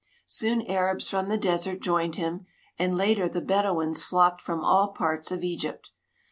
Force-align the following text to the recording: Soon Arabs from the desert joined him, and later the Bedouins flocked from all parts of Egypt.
Soon 0.25 0.63
Arabs 0.65 1.07
from 1.07 1.29
the 1.29 1.37
desert 1.37 1.79
joined 1.79 2.15
him, 2.15 2.47
and 2.79 2.97
later 2.97 3.29
the 3.29 3.39
Bedouins 3.39 4.03
flocked 4.03 4.41
from 4.41 4.63
all 4.63 4.93
parts 4.93 5.31
of 5.31 5.43
Egypt. 5.43 5.91